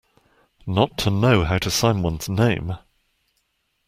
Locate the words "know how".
1.11-1.59